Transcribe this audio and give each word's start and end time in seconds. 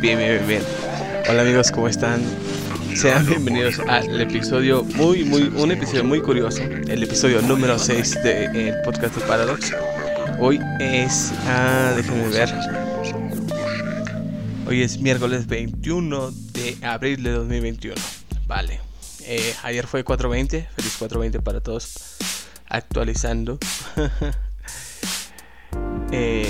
Bien, 0.00 0.18
bien, 0.18 0.18
bien, 0.18 0.46
bien. 0.46 0.62
Hola 1.28 1.42
amigos, 1.42 1.70
¿cómo 1.70 1.88
están? 1.88 2.22
Sean 2.94 3.26
bienvenidos 3.26 3.78
al 3.78 4.20
episodio 4.20 4.84
muy, 4.84 5.24
muy, 5.24 5.44
un 5.44 5.70
episodio 5.70 6.04
muy 6.04 6.20
curioso, 6.20 6.62
el 6.62 7.02
episodio 7.02 7.40
número 7.40 7.78
6 7.78 8.22
del 8.22 8.74
podcast 8.82 9.16
de 9.16 9.26
Paradox. 9.26 9.72
Hoy 10.38 10.60
es, 10.80 11.32
ah, 11.46 11.94
déjenme 11.96 12.28
ver, 12.28 12.52
hoy 14.66 14.82
es 14.82 15.00
miércoles 15.00 15.46
21 15.46 16.30
de 16.30 16.76
abril 16.82 17.22
de 17.22 17.30
2021. 17.30 17.96
Vale, 18.46 18.80
eh, 19.22 19.54
ayer 19.62 19.86
fue 19.86 20.04
420, 20.04 20.68
feliz 20.76 20.96
420 20.98 21.40
para 21.40 21.60
todos, 21.60 22.16
actualizando. 22.68 23.58
eh, 26.12 26.45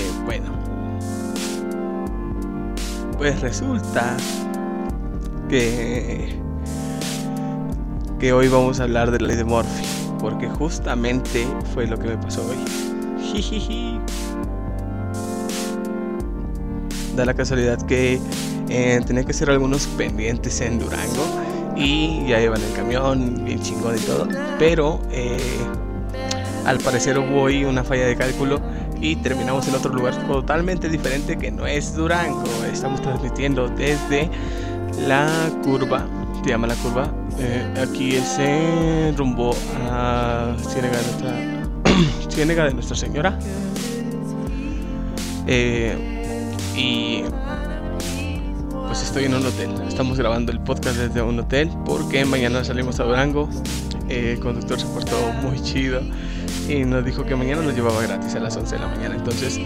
pues 3.17 3.41
resulta 3.41 4.15
que, 5.49 6.35
que 8.19 8.33
hoy 8.33 8.47
vamos 8.47 8.79
a 8.79 8.83
hablar 8.83 9.11
de 9.11 9.19
la 9.19 9.27
ley 9.27 9.37
de 9.37 9.43
Murphy, 9.43 9.85
porque 10.19 10.47
justamente 10.47 11.47
fue 11.73 11.87
lo 11.87 11.97
que 11.97 12.09
me 12.09 12.17
pasó 12.17 12.45
hoy. 12.47 12.57
Da 17.15 17.25
la 17.25 17.33
casualidad 17.33 17.81
que 17.87 18.19
eh, 18.69 19.01
tenía 19.05 19.23
que 19.23 19.31
hacer 19.31 19.49
algunos 19.49 19.87
pendientes 19.87 20.61
en 20.61 20.79
Durango 20.79 21.25
y 21.75 22.27
ya 22.27 22.41
iban 22.41 22.61
el 22.61 22.73
camión, 22.73 23.43
bien 23.43 23.61
chingón 23.61 23.95
y 23.95 23.99
todo, 23.99 24.27
pero 24.59 24.99
eh, 25.11 25.37
al 26.65 26.77
parecer 26.79 27.17
hubo 27.17 27.43
hoy 27.43 27.65
una 27.65 27.83
falla 27.83 28.05
de 28.05 28.15
cálculo 28.15 28.59
y 29.01 29.15
terminamos 29.17 29.67
en 29.67 29.75
otro 29.75 29.93
lugar 29.93 30.15
totalmente 30.27 30.89
diferente 30.89 31.37
que 31.37 31.51
no 31.51 31.65
es 31.65 31.95
Durango. 31.95 32.43
Estamos 32.71 33.01
transmitiendo 33.01 33.67
desde 33.69 34.29
la 35.07 35.49
curva, 35.63 36.07
se 36.43 36.49
llama 36.49 36.67
la 36.67 36.75
curva. 36.75 37.11
Eh, 37.39 37.73
aquí 37.81 38.15
es 38.15 38.37
rumbo 39.17 39.55
a 39.89 40.55
Ciénega 40.69 40.97
de 40.97 41.03
Nuestra, 41.03 42.29
Ciénega 42.29 42.65
de 42.65 42.73
Nuestra 42.73 42.95
Señora. 42.95 43.37
Eh, 45.45 45.95
y 46.75 47.23
pues 48.87 49.03
estoy 49.03 49.25
en 49.25 49.35
un 49.35 49.45
hotel. 49.45 49.69
Estamos 49.87 50.17
grabando 50.17 50.51
el 50.51 50.59
podcast 50.59 50.97
desde 50.97 51.21
un 51.21 51.39
hotel 51.39 51.69
porque 51.85 52.25
mañana 52.25 52.63
salimos 52.63 52.99
a 52.99 53.03
Durango. 53.03 53.49
Eh, 54.09 54.33
el 54.33 54.39
conductor 54.39 54.79
se 54.79 54.85
portó 54.87 55.17
muy 55.43 55.61
chido 55.61 56.01
y 56.67 56.83
nos 56.83 57.05
dijo 57.05 57.25
que 57.25 57.35
mañana 57.35 57.61
nos 57.61 57.75
llevaba 57.75 58.01
gratis 58.01 58.35
a 58.35 58.39
las 58.39 58.55
11 58.55 58.75
de 58.75 58.81
la 58.81 58.87
mañana. 58.87 59.15
Entonces, 59.15 59.59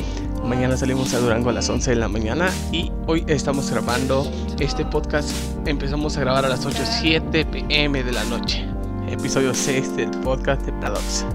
mañana 0.44 0.78
salimos 0.78 1.14
a 1.14 1.20
Durango 1.20 1.50
a 1.50 1.53
las 1.53 1.70
11 1.70 1.92
de 1.92 1.95
la 1.95 2.08
mañana 2.08 2.50
y 2.72 2.92
hoy 3.08 3.23
estamos 3.28 3.70
grabando 3.72 4.30
este 4.59 4.86
podcast. 4.86 5.31
Empezamos 5.66 6.17
a 6.17 6.22
grabar 6.22 6.45
a 6.45 6.50
las 6.50 6.66
8, 6.66 6.78
7 7.02 7.45
pm 7.45 8.03
de 8.03 8.12
la 8.12 8.23
noche. 8.25 8.66
Episodio 9.09 9.53
6 9.53 9.95
del 9.95 10.12
podcast 10.12 10.62
de 10.64 10.73
Paradox. 10.73 11.25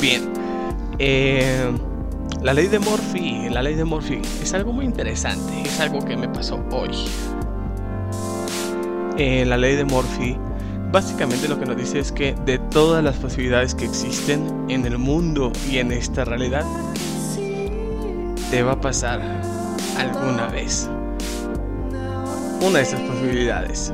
Bien. 0.00 0.32
Eh, 0.98 1.70
la 2.42 2.52
ley 2.52 2.66
de 2.68 2.78
Murphy, 2.78 3.48
la 3.50 3.62
ley 3.62 3.74
de 3.74 3.84
Murphy 3.84 4.20
es 4.42 4.54
algo 4.54 4.72
muy 4.72 4.84
interesante, 4.84 5.62
es 5.62 5.80
algo 5.80 6.04
que 6.04 6.16
me 6.16 6.28
pasó 6.28 6.62
hoy. 6.70 6.90
Eh, 9.16 9.44
la 9.46 9.56
ley 9.56 9.76
de 9.76 9.84
Murphy 9.84 10.36
básicamente 10.94 11.48
lo 11.48 11.58
que 11.58 11.66
nos 11.66 11.76
dice 11.76 11.98
es 11.98 12.12
que 12.12 12.36
de 12.46 12.56
todas 12.56 13.02
las 13.02 13.16
posibilidades 13.16 13.74
que 13.74 13.84
existen 13.84 14.66
en 14.68 14.86
el 14.86 14.96
mundo 14.96 15.50
y 15.68 15.78
en 15.78 15.90
esta 15.90 16.24
realidad, 16.24 16.64
te 18.48 18.62
va 18.62 18.72
a 18.72 18.80
pasar 18.80 19.20
alguna 19.98 20.46
vez 20.46 20.88
una 22.60 22.78
de 22.78 22.82
esas 22.82 23.00
posibilidades. 23.00 23.92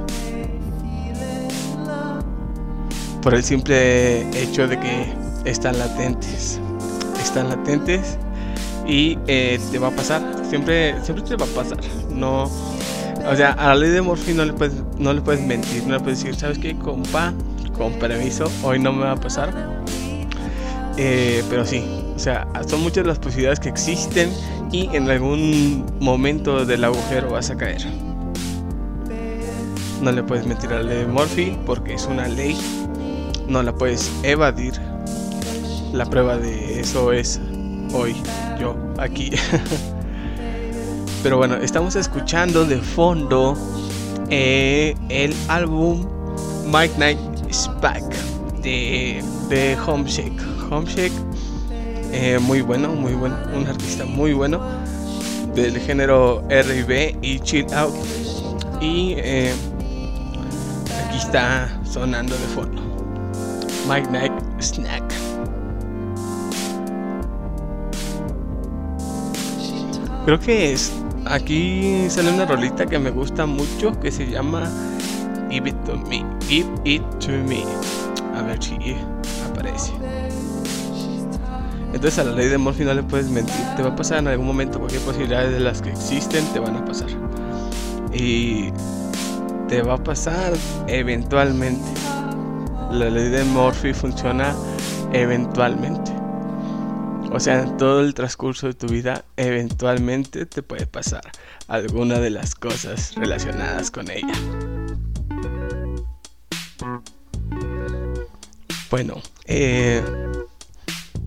Por 3.23 3.35
el 3.35 3.45
simple 3.45 4.21
hecho 4.39 4.69
de 4.69 4.79
que 4.79 5.15
están 5.47 5.79
latentes. 5.79 6.61
Están 7.23 7.49
latentes 7.49 8.19
y 8.87 9.19
eh, 9.27 9.59
te 9.73 9.79
va 9.79 9.89
a 9.89 9.93
pasar. 9.93 10.23
Siempre, 10.51 11.03
siempre 11.03 11.25
te 11.25 11.37
va 11.37 11.47
a 11.47 11.49
pasar. 11.49 11.79
No 12.11 12.51
o 13.27 13.37
sea, 13.37 13.53
a 13.53 13.69
la 13.69 13.75
ley 13.75 13.91
de 13.91 14.03
Morphy 14.03 14.35
no 14.35 14.45
le 14.45 14.53
puedes, 14.53 14.83
no 14.99 15.13
le 15.13 15.21
puedes 15.21 15.45
mentir, 15.45 15.85
no 15.87 15.95
le 15.95 16.01
puedes 16.01 16.23
decir, 16.23 16.35
¿sabes 16.35 16.59
qué, 16.59 16.77
compa? 16.77 17.33
Con 17.77 17.95
permiso, 17.95 18.51
hoy 18.63 18.79
no 18.79 18.93
me 18.93 19.05
va 19.05 19.13
a 19.13 19.17
pasar. 19.17 19.53
Eh, 20.97 21.43
pero 21.49 21.65
sí, 21.65 21.85
o 22.15 22.19
sea, 22.19 22.47
son 22.67 22.83
muchas 22.83 23.07
las 23.07 23.19
posibilidades 23.19 23.61
que 23.61 23.69
existen 23.69 24.31
y 24.71 24.95
en 24.95 25.09
algún 25.09 25.87
momento 26.01 26.65
del 26.65 26.85
agujero 26.85 27.31
vas 27.31 27.51
a 27.51 27.57
caer. 27.57 27.83
No 30.03 30.13
le 30.13 30.23
puedes 30.23 30.47
mentir 30.47 30.71
a 30.73 30.77
la 30.77 30.83
ley 30.83 30.99
de 30.99 31.07
Murphy 31.07 31.59
porque 31.67 31.95
es 31.95 32.07
una 32.07 32.29
ley, 32.29 32.57
no 33.49 33.63
la 33.63 33.75
puedes 33.75 34.11
evadir. 34.23 34.75
La 35.93 36.07
prueba 36.07 36.37
de 36.37 36.81
eso 36.81 37.13
es 37.13 37.41
hoy, 37.93 38.15
yo, 38.59 38.77
aquí. 38.99 39.31
Pero 41.23 41.37
bueno, 41.37 41.57
estamos 41.57 41.97
escuchando 41.97 42.65
de 42.65 42.79
fondo 42.79 43.55
eh, 44.31 44.97
el 45.11 45.35
álbum 45.49 46.07
Mike 46.67 46.95
Night 46.97 47.19
is 47.51 47.69
Back 47.83 48.03
de, 48.63 49.23
de 49.51 49.77
Homeshake. 49.87 50.41
Homeshake, 50.71 51.13
eh, 52.13 52.39
muy 52.41 52.63
bueno, 52.63 52.89
muy 52.95 53.13
bueno, 53.13 53.37
un 53.55 53.67
artista 53.67 54.07
muy 54.07 54.33
bueno 54.33 54.61
del 55.55 55.79
género 55.79 56.43
R&B 56.49 57.19
y 57.21 57.39
chill 57.41 57.67
out. 57.75 57.95
Y 58.81 59.15
eh, 59.19 59.53
aquí 61.07 61.19
está 61.19 61.69
sonando 61.85 62.35
de 62.35 62.47
fondo 62.47 62.83
Mike 63.87 64.09
Night 64.11 64.33
Snack. 64.59 65.13
Creo 70.25 70.39
que 70.39 70.73
es 70.73 70.93
aquí 71.31 72.09
sale 72.11 72.33
una 72.33 72.45
rolita 72.45 72.87
que 72.87 72.99
me 72.99 73.11
gusta 73.11 73.47
mucho 73.47 73.99
que 74.01 74.11
se 74.11 74.27
llama 74.27 74.71
Give 75.49 75.71
It 75.71 75.85
To 75.85 75.97
Me. 75.97 76.25
Give 76.49 76.69
It 76.85 77.03
To 77.21 77.33
Me. 77.33 77.65
A 78.37 78.43
ver 78.43 78.63
si 78.63 78.77
aparece. 79.49 79.93
Entonces 81.93 82.19
a 82.19 82.25
la 82.25 82.33
ley 82.33 82.49
de 82.49 82.59
Murphy 82.59 82.85
no 82.85 82.95
le 82.95 83.03
puedes 83.03 83.29
mentir. 83.29 83.55
Te 83.77 83.83
va 83.83 83.91
a 83.91 83.97
pasar 83.97 84.19
en 84.19 84.29
algún 84.29 84.47
momento 84.47 84.79
cualquier 84.79 85.03
posibilidad 85.03 85.49
de 85.49 85.61
las 85.61 85.83
que 85.83 85.91
existen 85.91 86.45
te 86.53 86.61
van 86.61 86.77
a 86.77 86.85
pasar. 86.85 87.09
Y 88.13 88.71
te 89.69 89.83
va 89.83 89.95
a 89.95 89.99
pasar 90.05 90.53
eventualmente. 90.87 91.85
La 92.91 93.09
ley 93.09 93.29
de 93.29 93.45
Murphy 93.45 93.93
funciona 93.93 94.55
eventualmente. 95.13 96.10
O 97.33 97.39
sea, 97.39 97.63
en 97.63 97.77
todo 97.77 98.01
el 98.01 98.13
transcurso 98.13 98.67
de 98.67 98.75
tu 98.75 98.89
vida, 98.89 99.25
eventualmente 99.37 100.47
te 100.47 100.63
puede 100.63 100.87
pasar 100.87 101.23
alguna 101.69 102.19
de 102.19 102.31
las 102.31 102.57
cosas 102.57 103.15
relacionadas 103.15 103.93
con 103.93 104.11
ella. 104.11 104.35
Bueno, 108.91 109.23
eh, 109.45 110.03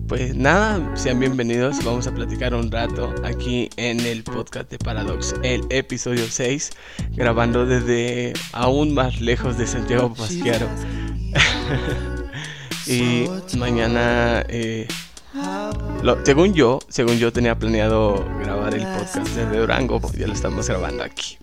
pues 0.06 0.36
nada, 0.36 0.94
sean 0.94 1.18
bienvenidos. 1.18 1.82
Vamos 1.82 2.06
a 2.06 2.14
platicar 2.14 2.54
un 2.54 2.70
rato 2.70 3.14
aquí 3.24 3.70
en 3.78 4.00
el 4.00 4.22
podcast 4.24 4.70
de 4.70 4.76
Paradox, 4.76 5.34
el 5.42 5.62
episodio 5.70 6.26
6, 6.28 6.70
grabando 7.12 7.64
desde 7.64 8.34
aún 8.52 8.92
más 8.92 9.22
lejos 9.22 9.56
de 9.56 9.66
Santiago 9.66 10.12
Pasquiaro. 10.12 10.68
y 12.86 13.24
mañana 13.56 14.44
eh, 14.48 14.86
según 16.24 16.54
yo, 16.54 16.78
según 16.88 17.18
yo 17.18 17.32
tenía 17.32 17.58
planeado 17.58 18.24
grabar 18.40 18.74
el 18.74 18.82
podcast 18.82 19.28
desde 19.28 19.58
Durango, 19.58 20.00
pues 20.00 20.14
ya 20.14 20.26
lo 20.26 20.32
estamos 20.32 20.68
grabando 20.68 21.02
aquí. 21.02 21.38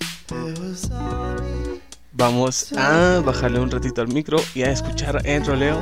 Vamos 2.14 2.74
a 2.74 3.22
bajarle 3.26 3.60
un 3.60 3.72
ratito 3.72 4.02
al 4.02 4.08
micro 4.08 4.38
y 4.54 4.64
a 4.64 4.72
escuchar 4.72 5.22
el 5.26 5.46
roleo. 5.46 5.82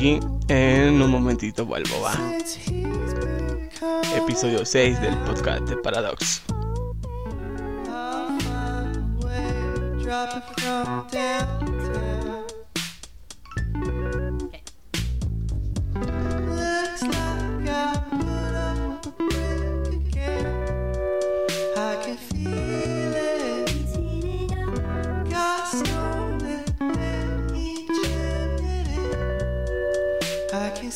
Y 0.00 0.20
en 0.48 1.00
un 1.00 1.10
momentito 1.10 1.64
vuelvo, 1.64 2.00
va. 2.02 2.14
Episodio 4.16 4.64
6 4.64 5.00
del 5.00 5.16
podcast 5.18 5.62
de 5.68 5.76
Paradox. 5.76 6.42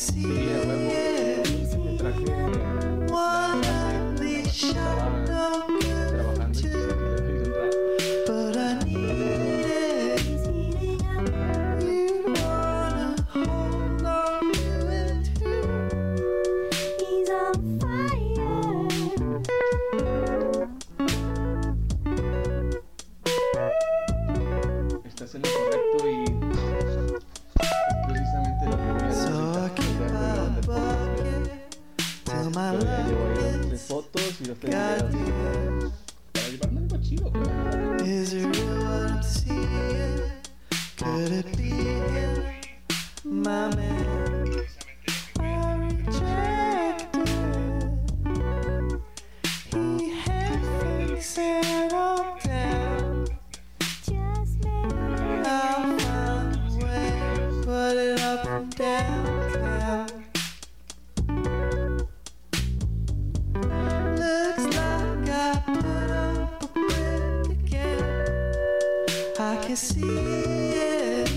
Sí, 0.07 0.23
a 0.23 0.76
I 58.79 58.83
can 69.63 69.75
see 69.75 70.01
it. 70.01 71.27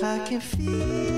I 0.00 0.18
can 0.26 0.40
feel 0.40 1.17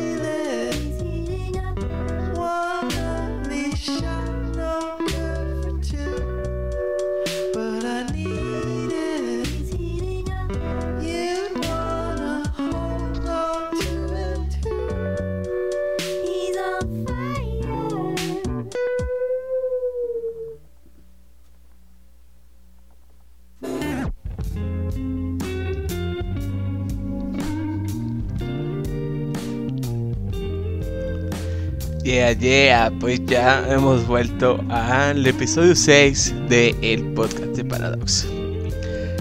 Yeah, 32.03 32.33
yeah, 32.33 32.91
pues 32.99 33.21
ya 33.27 33.63
hemos 33.71 34.07
vuelto 34.07 34.65
al 34.71 35.27
episodio 35.27 35.77
6 35.77 36.35
del 36.49 36.75
el 36.81 37.05
podcast 37.13 37.57
de 37.57 37.63
Paradox. 37.63 38.27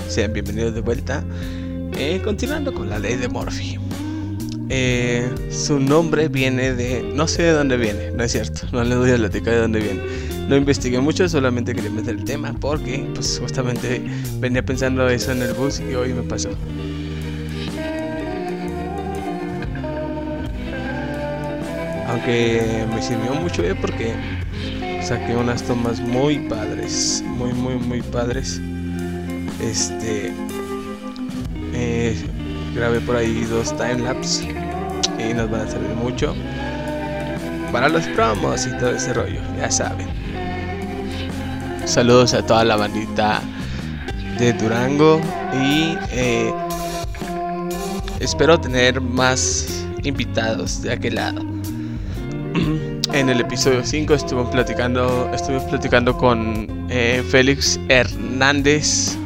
Sean 0.07 0.31
bienvenidos 0.31 0.73
de 0.73 0.79
vuelta. 0.79 1.21
Eh, 1.97 2.21
continuando 2.23 2.73
con 2.73 2.89
la 2.89 2.97
ley 2.97 3.17
de 3.17 3.27
Murphy. 3.27 3.77
Eh, 4.69 5.29
su 5.51 5.77
nombre 5.77 6.29
viene 6.29 6.73
de... 6.73 7.03
No 7.15 7.27
sé 7.27 7.43
de 7.43 7.51
dónde 7.51 7.75
viene, 7.75 8.11
no 8.11 8.23
es 8.23 8.31
cierto. 8.31 8.61
No 8.71 8.81
les 8.85 8.97
voy 8.97 9.11
a 9.11 9.17
platicar 9.17 9.55
de 9.55 9.59
dónde 9.59 9.79
viene. 9.81 10.01
No 10.47 10.55
investigué 10.55 11.01
mucho, 11.01 11.27
solamente 11.27 11.75
quería 11.75 11.91
meter 11.91 12.15
el 12.15 12.23
tema 12.23 12.53
porque 12.61 13.05
pues 13.13 13.39
justamente 13.41 14.01
venía 14.39 14.63
pensando 14.63 15.07
eso 15.09 15.33
en 15.33 15.41
el 15.41 15.53
bus 15.53 15.81
y 15.81 15.95
hoy 15.95 16.13
me 16.13 16.23
pasó. 16.23 16.49
Aunque 22.19 22.85
me 22.93 23.01
sirvió 23.01 23.33
mucho 23.35 23.63
eh, 23.63 23.73
porque 23.75 24.13
saqué 25.01 25.37
unas 25.37 25.63
tomas 25.63 26.01
muy 26.01 26.37
padres, 26.49 27.23
muy 27.25 27.53
muy 27.53 27.75
muy 27.75 28.01
padres. 28.01 28.59
Este 29.61 30.33
eh, 31.73 32.17
grabé 32.75 32.99
por 32.99 33.15
ahí 33.15 33.45
dos 33.45 33.69
timelapse 33.77 34.53
y 35.17 35.33
nos 35.33 35.49
van 35.49 35.61
a 35.61 35.67
servir 35.71 35.95
mucho 35.95 36.35
para 37.71 37.87
los 37.87 38.05
promos 38.07 38.67
y 38.67 38.77
todo 38.79 38.91
ese 38.91 39.13
rollo, 39.13 39.39
ya 39.57 39.71
saben. 39.71 40.09
Saludos 41.85 42.33
a 42.33 42.45
toda 42.45 42.65
la 42.65 42.75
bandita 42.75 43.39
de 44.37 44.51
Durango 44.51 45.21
y 45.53 45.97
eh, 46.11 46.53
espero 48.19 48.59
tener 48.59 48.99
más 48.99 49.85
invitados 50.03 50.81
de 50.81 50.91
aquel 50.91 51.15
lado. 51.15 51.58
En 53.13 53.27
el 53.27 53.41
episodio 53.41 53.83
5 53.83 54.13
estuve 54.13 54.45
platicando, 54.51 55.29
estuve 55.33 55.59
platicando 55.61 56.15
con 56.15 56.87
eh, 56.89 57.23
Félix 57.27 57.79
Hernández, 57.89 59.17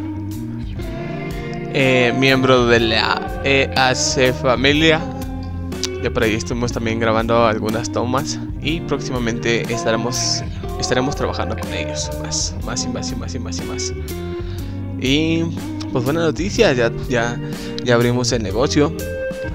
eh, 1.74 2.14
miembro 2.18 2.66
de 2.66 2.80
la 2.80 3.42
EAC 3.44 4.34
Familia. 4.36 5.02
De 6.02 6.10
por 6.10 6.24
ahí 6.24 6.36
estuvimos 6.36 6.72
también 6.72 7.00
grabando 7.00 7.46
algunas 7.46 7.92
tomas 7.92 8.40
y 8.62 8.80
próximamente 8.82 9.62
estaremos, 9.74 10.44
estaremos 10.80 11.16
trabajando 11.16 11.58
con 11.58 11.74
ellos 11.74 12.10
más, 12.24 12.56
más 12.66 12.86
y 12.86 12.88
más 12.88 13.12
y 13.12 13.16
más 13.16 13.36
y 13.36 13.40
más 13.40 13.60
y 13.60 13.64
más. 13.64 13.94
Y 15.00 15.44
pues 15.92 16.06
buena 16.06 16.22
noticia, 16.22 16.72
ya, 16.74 16.92
ya, 17.10 17.38
ya 17.84 17.96
abrimos 17.96 18.32
el 18.32 18.44
negocio. 18.44 18.94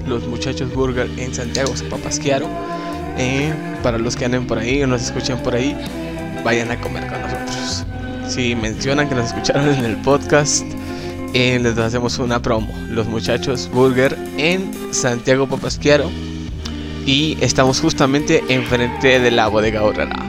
Los 0.06 0.26
muchachos 0.26 0.72
Burger 0.74 1.08
en 1.16 1.34
Santiago 1.34 1.74
se 1.74 1.84
papasquearon. 1.84 2.77
Eh, 3.18 3.52
para 3.82 3.98
los 3.98 4.16
que 4.16 4.24
anden 4.24 4.46
por 4.46 4.58
ahí 4.58 4.82
o 4.82 4.86
nos 4.86 5.02
escuchan 5.02 5.42
por 5.42 5.54
ahí, 5.54 5.76
vayan 6.44 6.70
a 6.70 6.80
comer 6.80 7.06
con 7.08 7.20
nosotros. 7.20 7.84
Si 8.28 8.54
mencionan 8.54 9.08
que 9.08 9.14
nos 9.14 9.26
escucharon 9.26 9.68
en 9.68 9.84
el 9.84 9.96
podcast, 9.96 10.64
eh, 11.34 11.58
les 11.60 11.76
hacemos 11.78 12.18
una 12.18 12.40
promo. 12.40 12.72
Los 12.88 13.06
muchachos 13.06 13.68
Burger 13.72 14.16
en 14.36 14.70
Santiago 14.92 15.46
Papasquiaro. 15.46 16.10
Y 17.06 17.38
estamos 17.40 17.80
justamente 17.80 18.44
enfrente 18.48 19.18
de 19.18 19.30
la 19.30 19.48
bodega 19.48 19.82
horrera. 19.82 20.27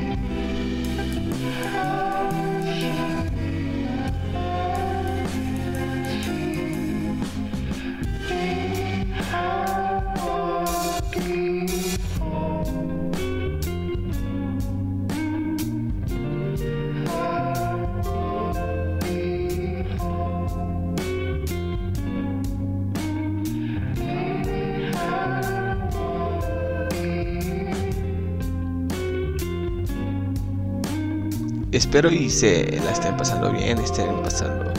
Espero 31.79 32.11
y 32.11 32.29
se 32.29 32.77
la 32.83 32.91
estén 32.91 33.15
pasando 33.15 33.53
bien, 33.53 33.77
estén 33.77 34.21
pasando 34.21 34.73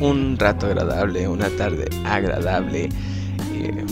un 0.00 0.38
rato 0.38 0.66
agradable, 0.66 1.26
una 1.26 1.48
tarde 1.50 1.88
agradable. 2.04 2.88
eh, 3.52 3.84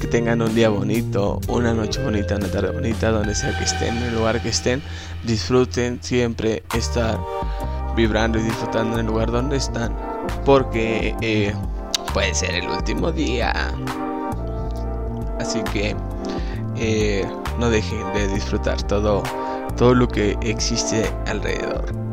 que 0.00 0.06
tengan 0.06 0.40
un 0.40 0.54
día 0.54 0.68
bonito, 0.68 1.40
una 1.48 1.74
noche 1.74 2.00
bonita, 2.00 2.36
una 2.36 2.46
tarde 2.46 2.70
bonita, 2.70 3.10
donde 3.10 3.34
sea 3.34 3.58
que 3.58 3.64
estén, 3.64 3.96
en 3.96 4.04
el 4.04 4.14
lugar 4.14 4.40
que 4.40 4.50
estén. 4.50 4.80
Disfruten 5.24 5.98
siempre 6.00 6.62
estar 6.76 7.18
vibrando 7.96 8.38
y 8.38 8.42
disfrutando 8.42 8.94
en 8.94 9.00
el 9.00 9.06
lugar 9.06 9.32
donde 9.32 9.56
están. 9.56 9.92
Porque 10.44 11.16
eh, 11.20 11.52
puede 12.14 12.34
ser 12.34 12.54
el 12.54 12.68
último 12.68 13.10
día. 13.10 13.52
Así 15.40 15.60
que 15.72 15.96
eh, 16.76 17.26
no 17.58 17.68
dejen 17.68 18.12
de 18.12 18.28
disfrutar 18.28 18.80
todo, 18.84 19.24
todo 19.76 19.94
lo 19.94 20.08
que 20.08 20.36
existe 20.42 21.10
alrededor. 21.26 22.08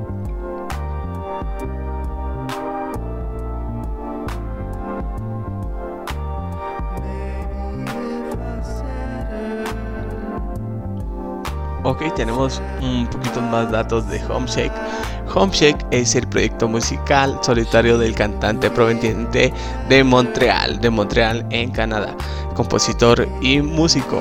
Ok, 11.85 12.01
tenemos 12.15 12.63
un 12.81 13.07
poquito 13.07 13.39
más 13.41 13.71
datos 13.71 14.07
de 14.09 14.19
Homeshake. 14.25 14.73
Homeshake 15.35 15.85
es 15.91 16.15
el 16.15 16.27
proyecto 16.27 16.67
musical 16.67 17.37
solitario 17.43 17.99
del 17.99 18.15
cantante 18.15 18.71
proveniente 18.71 19.53
de 19.87 20.03
Montreal, 20.03 20.81
de 20.81 20.89
Montreal 20.89 21.45
en 21.51 21.69
Canadá, 21.69 22.15
compositor 22.55 23.27
y 23.39 23.61
músico. 23.61 24.19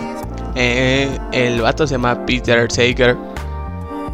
Eh, 0.55 1.19
el 1.33 1.61
vato 1.61 1.87
se 1.87 1.95
llama 1.95 2.25
Peter 2.27 2.71
Sager, 2.71 3.17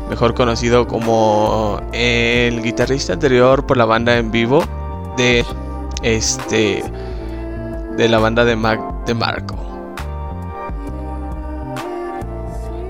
mejor 0.08 0.34
conocido 0.34 0.86
como 0.86 1.80
el 1.92 2.62
guitarrista 2.62 3.12
anterior 3.12 3.66
por 3.66 3.76
la 3.76 3.84
banda 3.84 4.16
en 4.16 4.30
vivo 4.30 4.64
de 5.16 5.44
este 6.02 6.82
de 7.96 8.08
la 8.08 8.18
banda 8.18 8.44
de 8.44 8.56
Mac 8.56 8.80
de 9.06 9.14
Marco. 9.14 9.56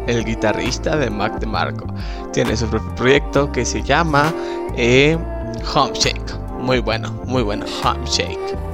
El 0.07 0.25
guitarrista 0.25 0.97
de 0.97 1.11
Mac 1.11 1.39
de 1.41 1.47
Marco 1.47 1.87
tiene 2.33 2.57
su 2.57 2.69
propio 2.69 2.95
proyecto 2.95 3.51
que 3.53 3.65
se 3.65 3.83
llama 3.83 4.33
eh, 4.77 5.19
Homeshake. 5.75 6.39
Muy 6.61 6.79
bueno, 6.79 7.11
muy 7.27 7.43
bueno, 7.43 7.67
Homeshake. 7.83 8.70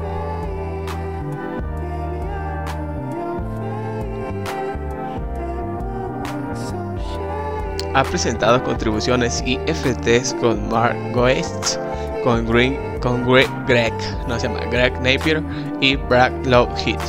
Ha 7.97 8.05
presentado 8.05 8.63
contribuciones 8.63 9.43
y 9.47 9.57
FTs 9.57 10.35
con 10.35 10.69
Mark 10.69 10.99
Goetz, 11.15 11.79
con, 12.23 12.47
Green, 12.47 12.77
con 13.01 13.25
Greg, 13.67 13.95
no 14.29 14.39
se 14.39 14.49
llama 14.49 14.61
Greg 14.67 14.93
Napier 15.01 15.43
y 15.81 15.97
Brad 15.97 16.31
Loveheed. 16.45 17.01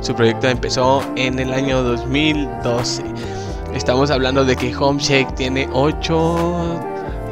Su 0.00 0.14
proyecto 0.14 0.48
empezó 0.48 1.02
en 1.16 1.38
el 1.38 1.52
año 1.52 1.82
2012. 1.82 3.04
Estamos 3.74 4.10
hablando 4.10 4.42
de 4.42 4.56
que 4.56 4.74
Homeshake 4.74 5.34
tiene 5.34 5.68
8, 5.74 6.80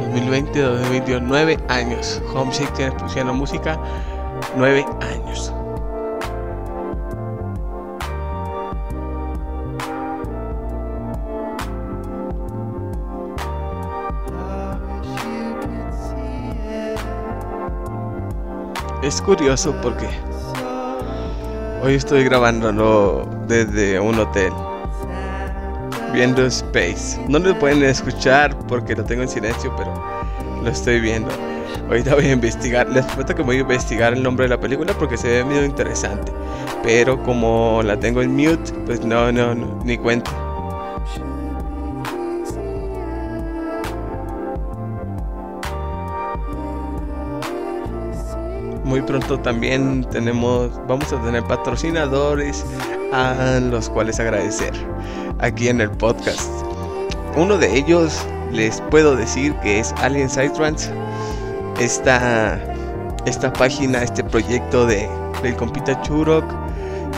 2020, 0.00 0.60
2021, 0.60 1.26
9 1.26 1.58
años. 1.68 2.20
Homeshake 2.34 2.74
tiene 2.74 2.92
produciendo 2.92 3.32
música 3.32 3.80
9 4.58 4.84
años. 5.00 5.23
Es 19.04 19.20
curioso 19.20 19.74
porque 19.82 20.08
hoy 21.82 21.94
estoy 21.94 22.24
grabándolo 22.24 23.28
desde 23.46 24.00
un 24.00 24.18
hotel, 24.18 24.50
viendo 26.14 26.46
Space. 26.46 27.20
No 27.28 27.38
lo 27.38 27.58
pueden 27.58 27.82
escuchar 27.82 28.56
porque 28.66 28.96
lo 28.96 29.04
tengo 29.04 29.20
en 29.20 29.28
silencio, 29.28 29.70
pero 29.76 29.92
lo 30.62 30.70
estoy 30.70 31.00
viendo. 31.00 31.28
Ahorita 31.86 32.14
voy 32.14 32.24
a 32.24 32.32
investigar, 32.32 32.88
les 32.88 33.04
prometo 33.04 33.34
que 33.34 33.42
voy 33.42 33.56
a 33.58 33.60
investigar 33.60 34.14
el 34.14 34.22
nombre 34.22 34.46
de 34.46 34.48
la 34.48 34.58
película 34.58 34.94
porque 34.94 35.18
se 35.18 35.28
ve 35.28 35.44
medio 35.44 35.66
interesante. 35.66 36.32
Pero 36.82 37.22
como 37.22 37.82
la 37.84 38.00
tengo 38.00 38.22
en 38.22 38.34
mute, 38.34 38.72
pues 38.86 39.04
no, 39.04 39.30
no, 39.30 39.54
no 39.54 39.84
ni 39.84 39.98
cuenta. 39.98 40.30
Muy 48.94 49.02
pronto 49.02 49.40
también 49.40 50.04
tenemos, 50.12 50.70
vamos 50.86 51.12
a 51.12 51.20
tener 51.20 51.42
patrocinadores 51.42 52.64
a 53.12 53.58
los 53.60 53.90
cuales 53.90 54.20
agradecer 54.20 54.72
aquí 55.40 55.66
en 55.66 55.80
el 55.80 55.90
podcast. 55.90 56.48
Uno 57.34 57.58
de 57.58 57.76
ellos 57.76 58.24
les 58.52 58.80
puedo 58.92 59.16
decir 59.16 59.52
que 59.64 59.80
es 59.80 59.92
Alien 60.00 60.30
Psytrance. 60.30 60.92
Esta, 61.80 62.56
esta 63.26 63.52
página, 63.52 64.00
este 64.00 64.22
proyecto 64.22 64.86
de, 64.86 65.08
del 65.42 65.56
compita 65.56 66.00
Churok 66.02 66.44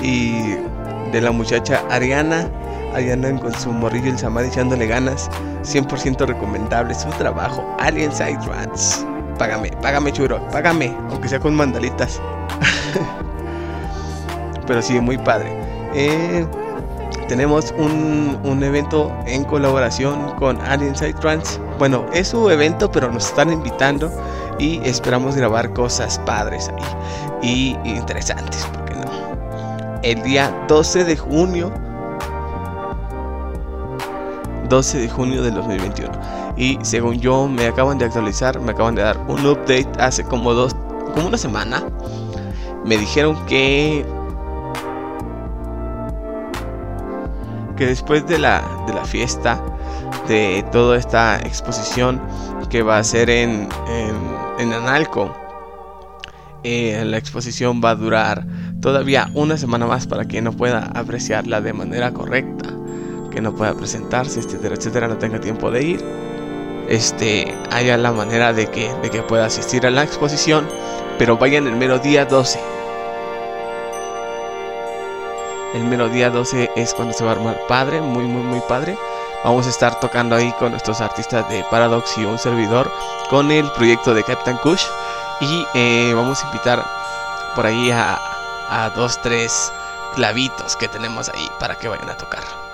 y 0.00 0.54
de 1.12 1.20
la 1.20 1.30
muchacha 1.30 1.84
Ariana. 1.90 2.48
Ahí 2.94 3.10
andan 3.10 3.36
con 3.36 3.52
su 3.52 3.70
morrillo 3.70 4.12
el 4.12 4.18
Samad 4.18 4.46
echándole 4.46 4.86
ganas. 4.86 5.28
100% 5.62 6.26
recomendable 6.26 6.94
su 6.94 7.10
trabajo. 7.10 7.62
Alien 7.78 8.10
Psytrance. 8.10 9.15
Págame, 9.38 9.70
págame 9.82 10.12
Churok, 10.12 10.40
págame. 10.50 10.96
Aunque 11.10 11.28
sea 11.28 11.40
con 11.40 11.54
mandalitas. 11.54 12.20
Pero 14.66 14.82
sí, 14.82 15.00
muy 15.00 15.18
padre. 15.18 15.52
Eh, 15.94 16.46
tenemos 17.28 17.74
un, 17.78 18.38
un, 18.44 18.62
evento 18.62 19.12
en 19.26 19.44
colaboración 19.44 20.32
con 20.36 20.60
Alien 20.60 20.94
Trans. 21.20 21.60
Bueno, 21.78 22.06
es 22.12 22.28
su 22.28 22.50
evento, 22.50 22.90
pero 22.90 23.10
nos 23.10 23.26
están 23.26 23.52
invitando 23.52 24.10
y 24.58 24.80
esperamos 24.84 25.36
grabar 25.36 25.72
cosas 25.72 26.18
padres 26.20 26.68
ahí 26.68 26.84
y 27.42 27.90
interesantes, 27.90 28.64
¿por 28.66 28.84
qué 28.84 28.94
no? 28.94 29.04
El 30.02 30.22
día 30.22 30.54
12 30.68 31.04
de 31.04 31.16
junio 31.16 31.72
12 34.68 34.98
de 34.98 35.08
junio 35.08 35.42
del 35.42 35.54
2021 35.54 36.05
y 36.56 36.78
según 36.82 37.20
yo 37.20 37.48
me 37.48 37.66
acaban 37.66 37.98
de 37.98 38.06
actualizar, 38.06 38.60
me 38.60 38.72
acaban 38.72 38.94
de 38.94 39.02
dar 39.02 39.18
un 39.28 39.44
update 39.46 39.88
hace 39.98 40.24
como 40.24 40.54
dos 40.54 40.74
como 41.14 41.28
una 41.28 41.38
semana. 41.38 41.82
Me 42.84 42.96
dijeron 42.96 43.36
que 43.46 44.04
que 47.76 47.86
después 47.86 48.26
de 48.26 48.38
la, 48.38 48.64
de 48.86 48.94
la 48.94 49.04
fiesta, 49.04 49.62
de 50.28 50.64
toda 50.72 50.96
esta 50.96 51.36
exposición 51.38 52.20
que 52.70 52.82
va 52.82 52.98
a 52.98 53.04
ser 53.04 53.30
en, 53.30 53.68
en, 53.88 54.16
en 54.58 54.72
Analco, 54.72 55.34
eh, 56.64 57.04
la 57.04 57.18
exposición 57.18 57.80
va 57.84 57.90
a 57.90 57.94
durar 57.94 58.44
todavía 58.80 59.30
una 59.34 59.56
semana 59.56 59.86
más 59.86 60.06
para 60.06 60.24
que 60.24 60.42
no 60.42 60.52
pueda 60.52 60.90
apreciarla 60.94 61.60
de 61.60 61.72
manera 61.72 62.12
correcta, 62.12 62.70
que 63.30 63.40
no 63.40 63.54
pueda 63.54 63.74
presentarse, 63.74 64.40
etcétera, 64.40 64.74
etcétera, 64.74 65.06
no 65.06 65.16
tenga 65.18 65.40
tiempo 65.40 65.70
de 65.70 65.82
ir. 65.84 66.04
Este, 66.88 67.56
haya 67.70 67.96
la 67.96 68.12
manera 68.12 68.52
de 68.52 68.68
que, 68.68 68.92
de 69.02 69.10
que 69.10 69.22
pueda 69.22 69.46
asistir 69.46 69.86
a 69.86 69.90
la 69.90 70.04
exposición, 70.04 70.68
pero 71.18 71.36
vayan 71.36 71.66
el 71.66 71.76
mero 71.76 71.98
día 71.98 72.24
12 72.24 72.76
el 75.76 75.84
mero 75.84 76.08
día 76.08 76.30
12 76.30 76.70
es 76.74 76.94
cuando 76.94 77.12
se 77.12 77.22
va 77.22 77.32
a 77.32 77.34
armar 77.34 77.60
padre, 77.68 78.00
muy 78.00 78.24
muy 78.24 78.42
muy 78.42 78.60
padre. 78.60 78.96
Vamos 79.44 79.66
a 79.66 79.70
estar 79.70 80.00
tocando 80.00 80.34
ahí 80.34 80.50
con 80.58 80.70
nuestros 80.70 81.00
artistas 81.02 81.48
de 81.50 81.64
Paradox 81.70 82.16
y 82.16 82.24
un 82.24 82.38
servidor 82.38 82.90
con 83.28 83.50
el 83.50 83.70
proyecto 83.72 84.14
de 84.14 84.24
Captain 84.24 84.56
Kush. 84.58 84.84
Y 85.40 85.66
eh, 85.74 86.12
vamos 86.14 86.42
a 86.42 86.46
invitar 86.46 86.84
por 87.54 87.66
ahí 87.66 87.90
a, 87.90 88.18
a 88.70 88.90
dos, 88.90 89.20
tres 89.20 89.70
clavitos 90.14 90.76
que 90.76 90.88
tenemos 90.88 91.28
ahí 91.28 91.48
para 91.60 91.74
que 91.74 91.88
vayan 91.88 92.08
a 92.08 92.16
tocar. 92.16 92.65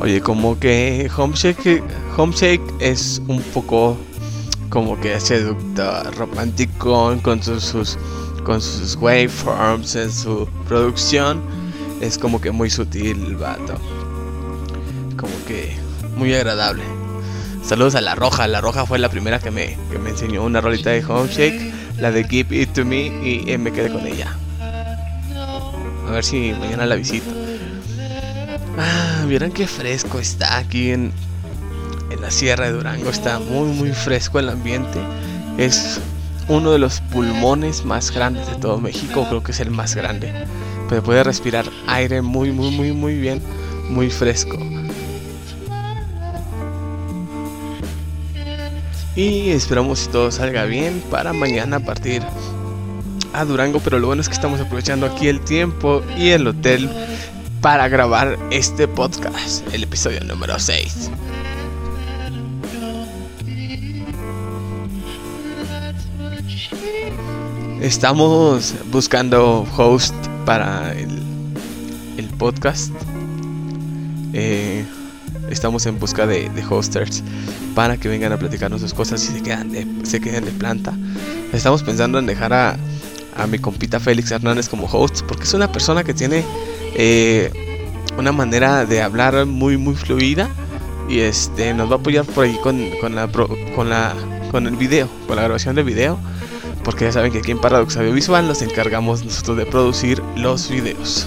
Oye, 0.00 0.22
como 0.22 0.58
que 0.58 1.10
Homeshake, 1.14 1.82
Homeshake 2.16 2.62
es 2.80 3.20
un 3.28 3.42
poco 3.42 3.98
como 4.70 4.98
que 4.98 5.20
seductor, 5.20 6.14
romántico 6.16 7.18
con 7.22 7.42
sus, 7.42 7.98
con 8.42 8.62
sus 8.62 8.96
waveforms 8.96 9.96
en 9.96 10.10
su 10.10 10.48
producción. 10.66 11.42
Es 12.00 12.16
como 12.16 12.40
que 12.40 12.50
muy 12.50 12.70
sutil 12.70 13.22
el 13.26 13.36
vato. 13.36 13.74
Como 15.18 15.34
que 15.46 15.76
muy 16.16 16.32
agradable. 16.34 16.82
Saludos 17.62 17.94
a 17.94 18.00
La 18.00 18.14
Roja. 18.14 18.48
La 18.48 18.62
Roja 18.62 18.86
fue 18.86 18.98
la 18.98 19.10
primera 19.10 19.38
que 19.38 19.50
me, 19.50 19.76
que 19.90 19.98
me 19.98 20.10
enseñó 20.10 20.44
una 20.44 20.62
rolita 20.62 20.90
de 20.90 21.04
Homeshake, 21.04 21.74
la 21.98 22.10
de 22.10 22.24
Give 22.24 22.56
It 22.56 22.72
To 22.72 22.86
Me, 22.86 23.06
y 23.22 23.44
eh, 23.48 23.58
me 23.58 23.70
quedé 23.70 23.92
con 23.92 24.06
ella. 24.06 24.34
A 26.08 26.10
ver 26.10 26.24
si 26.24 26.52
mañana 26.58 26.86
la 26.86 26.94
visito. 26.94 27.39
Ah, 28.78 29.24
vieron 29.26 29.52
qué 29.52 29.66
fresco 29.66 30.18
está 30.18 30.58
aquí 30.58 30.90
en, 30.90 31.12
en 32.10 32.20
la 32.20 32.30
Sierra 32.30 32.66
de 32.66 32.72
Durango. 32.72 33.10
Está 33.10 33.38
muy, 33.38 33.68
muy 33.68 33.92
fresco 33.92 34.38
el 34.38 34.48
ambiente. 34.48 34.98
Es 35.58 36.00
uno 36.48 36.72
de 36.72 36.78
los 36.78 37.00
pulmones 37.00 37.84
más 37.84 38.10
grandes 38.10 38.46
de 38.46 38.56
todo 38.56 38.78
México. 38.78 39.26
Creo 39.28 39.42
que 39.42 39.52
es 39.52 39.60
el 39.60 39.70
más 39.70 39.94
grande. 39.94 40.32
Pero 40.88 41.02
puede 41.02 41.22
respirar 41.22 41.66
aire 41.86 42.22
muy, 42.22 42.52
muy, 42.52 42.70
muy, 42.70 42.92
muy 42.92 43.14
bien. 43.18 43.42
Muy 43.88 44.10
fresco. 44.10 44.58
Y 49.16 49.50
esperamos 49.50 50.06
que 50.06 50.12
todo 50.12 50.30
salga 50.30 50.64
bien 50.64 51.02
para 51.10 51.32
mañana 51.32 51.80
partir 51.80 52.22
a 53.32 53.44
Durango. 53.44 53.80
Pero 53.80 53.98
lo 53.98 54.06
bueno 54.06 54.22
es 54.22 54.28
que 54.28 54.34
estamos 54.34 54.60
aprovechando 54.60 55.06
aquí 55.06 55.28
el 55.28 55.40
tiempo 55.40 56.02
y 56.16 56.28
el 56.28 56.46
hotel 56.46 56.88
para 57.60 57.88
grabar 57.88 58.38
este 58.50 58.88
podcast, 58.88 59.66
el 59.74 59.82
episodio 59.82 60.20
número 60.24 60.58
6. 60.58 61.10
Estamos 67.82 68.74
buscando 68.90 69.66
host 69.76 70.14
para 70.46 70.92
el, 70.92 71.18
el 72.16 72.26
podcast. 72.38 72.92
Eh, 74.32 74.84
estamos 75.50 75.84
en 75.84 75.98
busca 75.98 76.26
de, 76.26 76.48
de 76.48 76.64
hosters 76.64 77.22
para 77.74 77.98
que 77.98 78.08
vengan 78.08 78.32
a 78.32 78.38
platicarnos 78.38 78.80
sus 78.80 78.94
cosas 78.94 79.22
y 79.24 79.32
se 79.32 79.42
quedan 79.42 79.70
de, 79.70 79.86
se 80.04 80.20
queden 80.20 80.46
de 80.46 80.52
planta. 80.52 80.94
Estamos 81.52 81.82
pensando 81.82 82.18
en 82.18 82.26
dejar 82.26 82.54
a, 82.54 82.76
a 83.36 83.46
mi 83.46 83.58
compita 83.58 84.00
Félix 84.00 84.30
Hernández 84.30 84.68
como 84.68 84.86
host 84.86 85.22
porque 85.26 85.44
es 85.44 85.52
una 85.52 85.70
persona 85.70 86.04
que 86.04 86.14
tiene 86.14 86.44
eh, 87.02 87.50
una 88.18 88.30
manera 88.30 88.84
de 88.84 89.00
hablar 89.00 89.46
muy 89.46 89.78
muy 89.78 89.94
fluida 89.94 90.50
y 91.08 91.20
este 91.20 91.72
nos 91.72 91.90
va 91.90 91.94
a 91.94 91.98
apoyar 91.98 92.26
por 92.26 92.44
ahí 92.44 92.58
con, 92.62 92.90
con 93.00 93.14
la 93.14 93.26
con 93.74 93.88
la 93.88 94.14
con 94.50 94.66
el 94.66 94.76
video, 94.76 95.08
con 95.26 95.36
la 95.36 95.42
grabación 95.42 95.76
del 95.76 95.84
video, 95.84 96.18
porque 96.84 97.06
ya 97.06 97.12
saben 97.12 97.32
que 97.32 97.38
aquí 97.38 97.52
en 97.52 97.58
Paradox 97.58 97.96
Audiovisual 97.96 98.46
nos 98.46 98.60
encargamos 98.60 99.24
nosotros 99.24 99.56
de 99.56 99.64
producir 99.64 100.22
los 100.36 100.68
videos, 100.68 101.26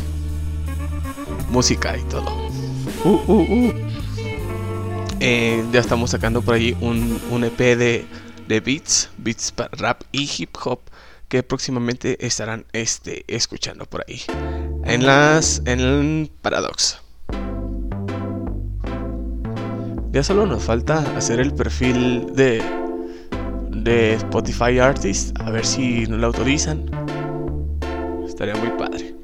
música 1.49 1.97
y 1.97 2.03
todo. 2.03 2.31
Uh, 3.03 3.19
uh, 3.25 3.41
uh. 3.41 3.73
Eh, 5.21 5.63
ya 5.71 5.79
estamos 5.79 6.11
sacando 6.11 6.43
por 6.43 6.53
ahí 6.53 6.77
un, 6.81 7.19
un 7.31 7.45
EP 7.45 7.57
de, 7.57 8.05
de 8.47 8.59
beats, 8.59 9.09
beats 9.17 9.51
para 9.51 9.69
rap 9.71 10.03
y 10.11 10.29
hip 10.37 10.55
hop 10.63 10.81
que 11.29 11.41
próximamente 11.41 12.23
estarán 12.23 12.65
este, 12.73 13.23
escuchando 13.27 13.85
por 13.85 14.05
ahí 14.07 14.21
en 14.85 15.05
las 15.05 15.61
en 15.65 16.29
Paradox. 16.41 16.99
Ya 20.11 20.23
solo 20.23 20.45
nos 20.45 20.63
falta 20.63 20.99
hacer 21.17 21.39
el 21.39 21.53
perfil 21.53 22.35
de 22.35 22.61
de 23.83 24.13
Spotify 24.13 24.79
Artist 24.79 25.37
a 25.39 25.51
ver 25.51 25.65
si 25.65 26.05
nos 26.07 26.19
lo 26.19 26.27
autorizan. 26.27 26.89
Estaría 28.25 28.55
muy 28.55 28.69
padre. 28.77 29.15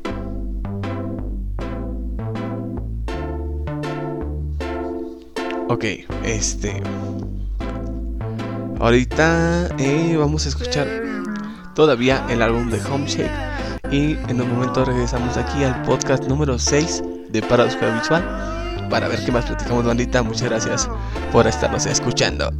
Ok, 5.70 5.86
este. 6.24 6.82
Ahorita 8.80 9.70
eh, 9.78 10.16
vamos 10.18 10.46
a 10.46 10.50
escuchar 10.50 10.88
todavía 11.76 12.26
el 12.30 12.42
álbum 12.42 12.70
de 12.70 12.82
Homeshake. 12.82 13.49
Y 13.92 14.18
en 14.28 14.42
un 14.42 14.52
momento 14.54 14.86
regresamos 14.86 15.36
aquí 15.38 15.64
al 15.64 15.82
podcast 15.82 16.26
número 16.26 16.60
6 16.60 17.04
de 17.30 17.42
Paradox 17.42 17.76
Visual 17.76 18.24
para 18.90 19.08
ver 19.08 19.24
qué 19.24 19.32
más 19.32 19.46
platicamos, 19.46 19.84
bandita. 19.86 20.22
Muchas 20.22 20.44
gracias 20.50 20.90
por 21.32 21.48
estarnos 21.48 21.86
escuchando. 21.86 22.52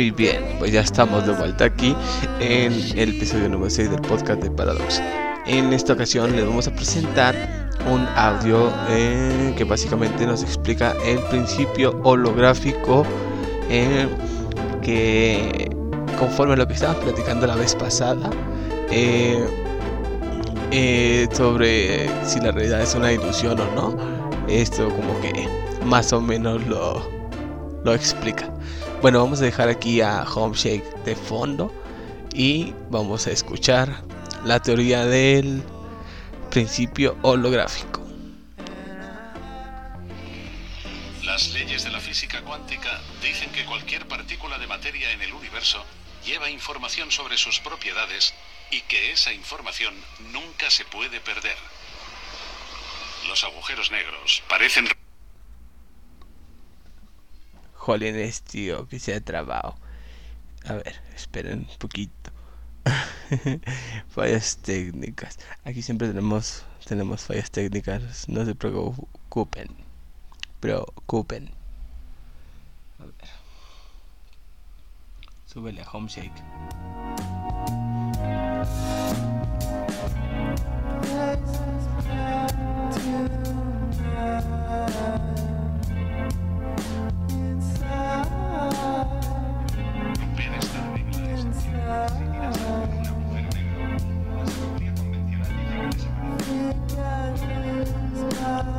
Muy 0.00 0.12
bien, 0.12 0.56
pues 0.58 0.72
ya 0.72 0.80
estamos 0.80 1.26
de 1.26 1.34
vuelta 1.34 1.66
aquí 1.66 1.94
en 2.40 2.72
el 2.98 3.16
episodio 3.16 3.50
número 3.50 3.68
6 3.68 3.90
del 3.90 4.00
podcast 4.00 4.42
de 4.42 4.50
Paradox. 4.50 4.98
En 5.44 5.74
esta 5.74 5.92
ocasión 5.92 6.34
les 6.34 6.46
vamos 6.46 6.66
a 6.66 6.70
presentar 6.74 7.36
un 7.86 8.08
audio 8.16 8.72
eh, 8.88 9.52
que 9.58 9.64
básicamente 9.64 10.24
nos 10.24 10.42
explica 10.42 10.94
el 11.04 11.18
principio 11.24 12.00
holográfico 12.02 13.04
eh, 13.68 14.08
que 14.80 15.68
conforme 16.18 16.54
a 16.54 16.56
lo 16.56 16.66
que 16.66 16.72
estábamos 16.72 17.04
platicando 17.04 17.46
la 17.46 17.56
vez 17.56 17.74
pasada 17.74 18.30
eh, 18.90 19.46
sobre 21.30 22.08
si 22.24 22.40
la 22.40 22.52
realidad 22.52 22.80
es 22.80 22.94
una 22.94 23.12
ilusión 23.12 23.60
o 23.60 23.70
no, 23.74 23.98
esto 24.48 24.88
como 24.88 25.20
que 25.20 25.46
más 25.84 26.10
o 26.14 26.22
menos 26.22 26.66
lo, 26.66 27.06
lo 27.84 27.92
explica. 27.92 28.50
Bueno, 29.02 29.20
vamos 29.20 29.40
a 29.40 29.44
dejar 29.44 29.70
aquí 29.70 30.02
a 30.02 30.24
Homeshake 30.24 30.84
de 31.06 31.16
fondo 31.16 31.72
y 32.34 32.74
vamos 32.90 33.26
a 33.26 33.30
escuchar 33.30 34.04
la 34.44 34.60
teoría 34.60 35.06
del 35.06 35.62
principio 36.50 37.16
holográfico. 37.22 38.06
Las 41.24 41.48
leyes 41.54 41.82
de 41.82 41.90
la 41.90 42.00
física 42.00 42.42
cuántica 42.42 43.00
dicen 43.22 43.50
que 43.52 43.64
cualquier 43.64 44.06
partícula 44.06 44.58
de 44.58 44.66
materia 44.66 45.10
en 45.12 45.22
el 45.22 45.32
universo 45.32 45.82
lleva 46.26 46.50
información 46.50 47.10
sobre 47.10 47.38
sus 47.38 47.58
propiedades 47.60 48.34
y 48.70 48.82
que 48.82 49.12
esa 49.12 49.32
información 49.32 49.94
nunca 50.30 50.70
se 50.70 50.84
puede 50.84 51.20
perder. 51.20 51.56
Los 53.28 53.44
agujeros 53.44 53.90
negros 53.90 54.42
parecen 54.46 54.86
Jolines, 57.80 58.42
tío, 58.42 58.86
que 58.88 58.98
se 58.98 59.14
ha 59.14 59.20
trabado. 59.22 59.74
A 60.66 60.74
ver, 60.74 61.00
esperen 61.16 61.66
un 61.70 61.78
poquito. 61.78 62.30
fallas 64.10 64.58
técnicas. 64.58 65.38
Aquí 65.64 65.80
siempre 65.80 66.08
tenemos 66.08 66.64
tenemos 66.86 67.22
fallas 67.22 67.50
técnicas. 67.50 68.28
No 68.28 68.44
se 68.44 68.54
preocupen. 68.54 69.68
Preocupen. 70.60 71.50
A 72.98 73.04
ver. 73.04 73.30
Súbele 75.46 75.80
a 75.80 75.90
Homeshake. 75.90 76.42
Places 78.60 79.29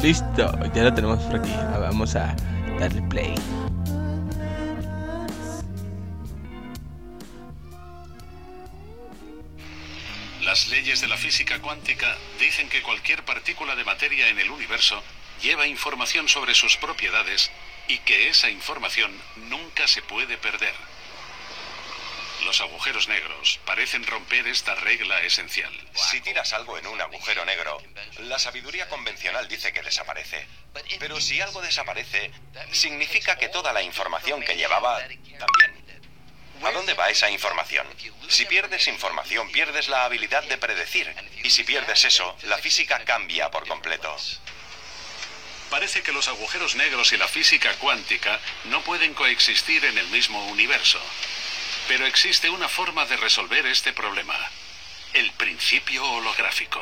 Listo, 0.01 0.51
ya 0.73 0.83
lo 0.83 0.93
tenemos 0.95 1.19
por 1.25 1.35
aquí. 1.39 1.51
Ah, 1.53 1.77
Vamos 1.79 2.15
a 2.15 2.35
darle 2.79 3.03
play. 3.03 3.35
Las 10.41 10.69
leyes 10.69 11.01
de 11.01 11.07
la 11.07 11.17
física 11.17 11.59
cuántica 11.61 12.17
dicen 12.39 12.67
que 12.67 12.81
cualquier 12.81 13.23
partícula 13.23 13.75
de 13.75 13.83
materia 13.83 14.27
en 14.29 14.39
el 14.39 14.49
universo 14.49 15.03
lleva 15.43 15.67
información 15.67 16.27
sobre 16.27 16.55
sus 16.55 16.77
propiedades 16.77 17.51
y 17.87 17.99
que 17.99 18.29
esa 18.29 18.49
información 18.49 19.11
nunca 19.49 19.87
se 19.87 20.01
puede 20.01 20.35
perder. 20.37 20.73
Los 22.45 22.60
agujeros 22.62 23.08
negros 23.08 23.60
parecen 23.65 24.06
romper 24.06 24.47
esta 24.47 24.75
regla 24.75 25.21
esencial. 25.21 25.71
Si 25.93 26.21
tiras 26.21 26.54
algo 26.54 26.77
en 26.77 26.88
un 26.88 26.99
agujero 26.99 27.45
negro, 27.45 27.82
la 28.19 28.39
sabiduría 28.39 28.89
convencional 28.89 29.47
dice 29.47 29.71
que 29.71 29.82
desaparece. 29.82 30.47
Pero 30.99 31.21
si 31.21 31.39
algo 31.39 31.62
desaparece, 31.62 32.32
significa 32.71 33.38
que 33.38 33.49
toda 33.49 33.73
la 33.73 33.84
información 33.84 34.41
que 34.41 34.56
llevaba 34.56 34.99
también. 34.99 36.01
¿A 36.63 36.71
dónde 36.71 36.93
va 36.93 37.10
esa 37.10 37.30
información? 37.30 37.88
Si 38.27 38.45
pierdes 38.45 38.88
información, 38.88 39.51
pierdes 39.51 39.88
la 39.88 40.06
habilidad 40.06 40.43
de 40.43 40.58
predecir. 40.58 41.13
Y 41.43 41.49
si 41.49 41.63
pierdes 41.63 42.06
eso, 42.06 42.38
la 42.43 42.58
física 42.58 43.04
cambia 43.04 43.49
por 43.49 43.67
completo. 43.67 44.15
Parece 45.69 46.04
que 46.04 46.12
los 46.12 46.27
agujeros 46.27 46.75
negros 46.75 47.13
y 47.13 47.17
la 47.17 47.27
física 47.27 47.73
cuántica 47.75 48.39
no 48.65 48.82
pueden 48.82 49.13
coexistir 49.13 49.86
en 49.86 49.97
el 49.97 50.08
mismo 50.08 50.45
universo. 50.47 50.99
Pero 51.91 52.06
existe 52.06 52.49
una 52.49 52.69
forma 52.69 53.06
de 53.06 53.17
resolver 53.17 53.65
este 53.65 53.91
problema. 53.91 54.34
El 55.12 55.30
principio 55.32 56.10
holográfico. 56.10 56.82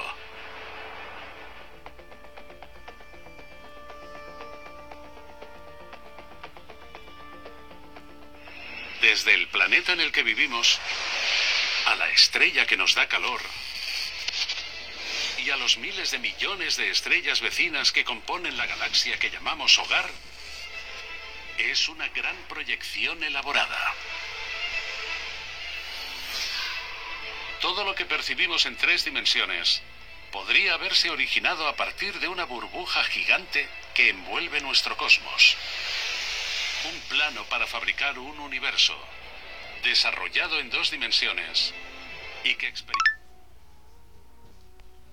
Desde 9.02 9.34
el 9.34 9.48
planeta 9.48 9.94
en 9.94 10.02
el 10.02 10.12
que 10.12 10.22
vivimos, 10.22 10.80
a 11.88 11.96
la 11.96 12.08
estrella 12.12 12.68
que 12.68 12.78
nos 12.78 12.94
da 12.94 13.08
calor, 13.08 13.42
y 15.40 15.50
a 15.50 15.58
los 15.58 15.78
miles 15.78 16.12
de 16.12 16.20
millones 16.20 16.78
de 16.78 16.92
estrellas 16.92 17.42
vecinas 17.42 17.92
que 17.92 18.04
componen 18.04 18.58
la 18.58 18.68
galaxia 18.68 19.18
que 19.18 19.32
llamamos 19.32 19.76
hogar, 19.80 20.08
es 21.58 21.90
una 21.90 22.08
gran 22.10 22.36
proyección 22.48 23.24
elaborada. 23.24 23.96
Todo 27.62 27.84
lo 27.84 27.94
que 27.96 28.06
percibimos 28.06 28.66
en 28.66 28.78
tres 28.78 29.04
dimensiones 29.04 29.82
podría 30.32 30.76
haberse 30.76 31.10
originado 31.10 31.68
a 31.68 31.76
partir 31.76 32.20
de 32.20 32.28
una 32.28 32.46
burbuja 32.46 33.04
gigante 33.06 33.68
que 33.94 34.10
envuelve 34.10 34.62
nuestro 34.62 34.96
cosmos. 34.96 35.58
Un 36.86 37.00
plano 37.10 37.44
para 37.46 37.68
fabricar 37.68 38.18
un 38.18 38.40
universo, 38.40 38.98
desarrollado 39.84 40.60
en 40.60 40.70
dos 40.70 40.92
dimensiones 40.92 41.74
y 42.44 42.56
que 42.56 42.74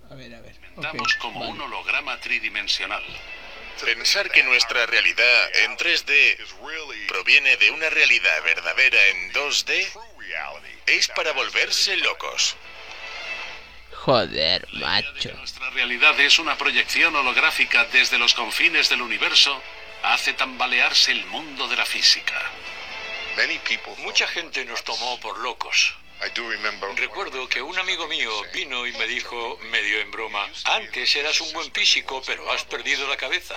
A 0.09 0.15
ver, 0.15 0.33
a 0.35 0.41
ver. 0.41 0.51
experimentamos 0.51 1.15
como 1.17 1.41
vale. 1.41 1.53
un 1.53 1.61
holograma 1.63 2.21
tridimensional. 2.21 3.05
Pensar 3.85 4.31
que 4.31 4.43
nuestra 4.43 4.87
realidad 4.87 5.57
en 5.57 5.77
3D 5.77 7.07
proviene 7.09 7.57
de 7.57 7.71
una 7.73 7.91
realidad 7.91 8.43
verdadera 8.43 9.07
en 9.09 9.33
2D 9.33 9.87
es 10.87 11.09
para 11.09 11.33
volverse 11.33 11.97
locos. 11.97 12.57
Joder, 13.93 14.67
macho. 14.73 15.13
que 15.21 15.33
nuestra 15.33 15.71
realidad 15.71 16.19
es 16.21 16.39
una 16.39 16.57
proyección 16.57 17.17
holográfica 17.17 17.85
desde 17.87 18.19
los 18.19 18.35
confines 18.35 18.89
del 18.89 19.03
universo 19.03 19.61
hace 20.03 20.33
tambalearse 20.33 21.13
el 21.13 21.27
mundo 21.27 21.67
de 21.67 21.77
la 21.77 21.85
física. 21.85 22.41
Mucha 23.99 24.29
gente 24.29 24.65
nos 24.65 24.83
tomó 24.85 25.19
por 25.21 25.39
locos. 25.39 25.95
Recuerdo 26.97 27.49
que 27.49 27.61
un 27.61 27.79
amigo 27.79 28.07
mío 28.07 28.31
vino 28.55 28.87
y 28.87 28.93
me 28.93 29.07
dijo, 29.07 29.59
medio 29.71 30.01
en 30.01 30.11
broma, 30.11 30.49
antes 30.65 31.15
eras 31.17 31.41
un 31.41 31.53
buen 31.53 31.71
físico, 31.73 32.23
pero 32.25 32.51
has 32.51 32.65
perdido 32.65 33.07
la 33.09 33.17
cabeza. 33.17 33.55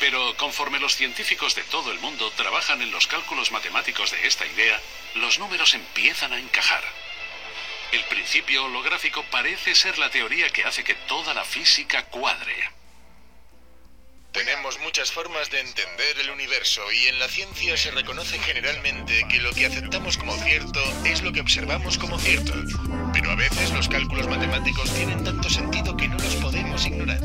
Pero 0.00 0.34
conforme 0.38 0.80
los 0.80 0.96
científicos 0.96 1.54
de 1.54 1.62
todo 1.64 1.92
el 1.92 2.00
mundo 2.00 2.30
trabajan 2.32 2.80
en 2.80 2.90
los 2.90 3.06
cálculos 3.06 3.52
matemáticos 3.52 4.10
de 4.10 4.26
esta 4.26 4.46
idea, 4.46 4.80
los 5.14 5.38
números 5.38 5.74
empiezan 5.74 6.32
a 6.32 6.40
encajar. 6.40 6.82
El 7.92 8.04
principio 8.04 8.64
holográfico 8.64 9.22
parece 9.30 9.74
ser 9.74 9.98
la 9.98 10.10
teoría 10.10 10.48
que 10.48 10.64
hace 10.64 10.84
que 10.84 10.94
toda 10.94 11.34
la 11.34 11.44
física 11.44 12.04
cuadre. 12.06 12.70
Tenemos 14.32 14.78
muchas 14.78 15.10
formas 15.10 15.50
de 15.50 15.60
entender 15.60 16.20
el 16.20 16.30
universo 16.30 16.80
y 16.92 17.08
en 17.08 17.18
la 17.18 17.26
ciencia 17.26 17.76
se 17.76 17.90
reconoce 17.90 18.38
generalmente 18.38 19.26
que 19.28 19.40
lo 19.40 19.52
que 19.52 19.66
aceptamos 19.66 20.16
como 20.16 20.36
cierto 20.36 20.80
es 21.04 21.20
lo 21.22 21.32
que 21.32 21.40
observamos 21.40 21.98
como 21.98 22.16
cierto. 22.18 22.54
Pero 23.12 23.32
a 23.32 23.34
veces 23.34 23.72
los 23.72 23.88
cálculos 23.88 24.28
matemáticos 24.28 24.94
tienen 24.94 25.24
tanto 25.24 25.50
sentido 25.50 25.96
que 25.96 26.06
no 26.06 26.16
los 26.16 26.36
podemos 26.36 26.86
ignorar. 26.86 27.20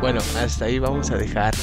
Bueno, 0.00 0.20
hasta 0.38 0.66
ahí 0.66 0.78
vamos 0.78 1.10
a 1.10 1.16
dejar 1.16 1.54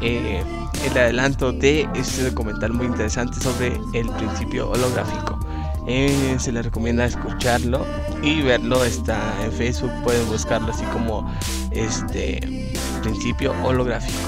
eh, 0.00 0.42
el 0.84 0.98
adelanto 0.98 1.52
de 1.52 1.88
este 1.94 2.30
documental 2.30 2.72
muy 2.72 2.86
interesante 2.86 3.40
sobre 3.40 3.80
el 3.92 4.08
principio 4.10 4.70
holográfico. 4.70 5.38
Eh, 5.86 6.36
se 6.38 6.52
les 6.52 6.64
recomienda 6.64 7.04
escucharlo 7.04 7.84
y 8.22 8.42
verlo. 8.42 8.84
Está 8.84 9.20
en 9.44 9.52
Facebook, 9.52 9.90
pueden 10.04 10.26
buscarlo 10.28 10.72
así 10.72 10.84
como 10.86 11.30
este 11.72 12.72
principio 13.02 13.52
holográfico. 13.62 14.18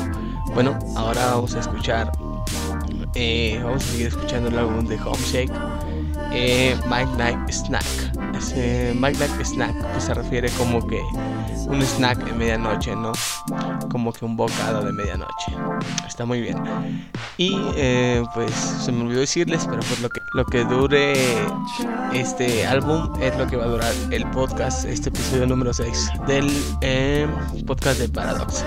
Bueno, 0.53 0.79
ahora 0.97 1.27
vamos 1.27 1.55
a 1.55 1.61
escuchar, 1.61 2.13
eh, 3.15 3.61
vamos 3.63 3.85
a 3.85 3.87
seguir 3.87 4.07
escuchando 4.09 4.49
el 4.49 4.59
álbum 4.59 4.85
de 4.87 5.01
Homeshake, 5.01 5.53
eh, 6.35 6.77
Mike 6.89 7.13
Night 7.17 7.51
Snack. 7.51 7.85
Ese 8.37 8.93
Mike 8.95 9.19
Night 9.19 9.45
Snack 9.45 9.75
pues, 9.93 10.05
se 10.05 10.15
refiere 10.15 10.51
como 10.51 10.87
que 10.87 11.01
un 11.67 11.81
snack 11.83 12.27
en 12.29 12.39
medianoche, 12.39 12.95
¿no? 12.95 13.13
Como 13.91 14.13
que 14.13 14.25
un 14.25 14.37
bocado 14.37 14.85
de 14.85 14.93
medianoche. 14.93 15.53
Está 16.07 16.25
muy 16.25 16.41
bien. 16.41 16.63
Y 17.39 17.57
eh, 17.77 18.23
pues 18.35 18.51
se 18.53 18.93
me 18.93 19.03
olvidó 19.03 19.21
decirles, 19.21 19.67
pero 19.69 19.81
pues 19.81 20.01
lo 20.01 20.09
que, 20.09 20.21
lo 20.35 20.45
que 20.45 20.65
dure 20.65 21.15
este 22.13 22.67
álbum 22.67 23.11
es 23.21 23.37
lo 23.39 23.47
que 23.47 23.57
va 23.57 23.65
a 23.65 23.69
durar 23.69 23.93
el 24.11 24.29
podcast, 24.31 24.85
este 24.85 25.09
episodio 25.09 25.47
número 25.47 25.73
6 25.73 26.11
del 26.27 26.51
eh, 26.81 27.27
podcast 27.67 28.01
de 28.01 28.09
Paradox. 28.09 28.65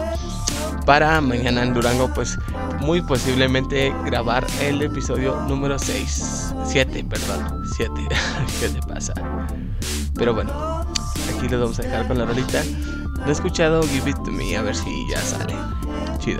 Para 0.87 1.19
mañana 1.19 1.63
en 1.63 1.73
Durango, 1.73 2.09
pues 2.13 2.39
muy 2.79 3.01
posiblemente 3.01 3.93
grabar 4.05 4.47
el 4.61 4.81
episodio 4.81 5.35
número 5.41 5.77
6. 5.77 6.53
7, 6.65 7.03
perdón. 7.03 7.61
7. 7.75 7.91
¿Qué 8.61 8.69
te 8.69 8.79
pasa? 8.87 9.13
Pero 10.15 10.33
bueno, 10.33 10.85
aquí 11.35 11.49
los 11.49 11.59
vamos 11.59 11.79
a 11.79 11.81
dejar 11.81 12.07
con 12.07 12.17
la 12.17 12.25
rolita. 12.25 12.63
No 13.17 13.27
he 13.27 13.31
escuchado 13.33 13.83
Give 13.83 14.11
It 14.11 14.15
To 14.23 14.31
Me, 14.31 14.55
a 14.55 14.61
ver 14.61 14.77
si 14.77 14.89
ya 15.11 15.19
sale. 15.19 15.55
Chido. 16.19 16.39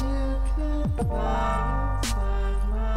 you 0.00 0.40
could 0.56 1.06
fly 1.06 2.13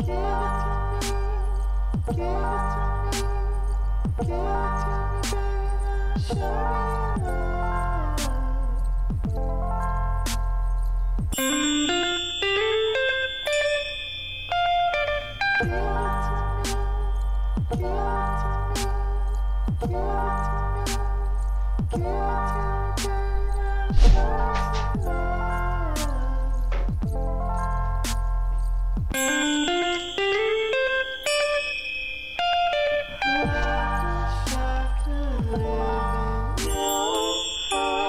give 0.00 0.10
it 0.10 0.58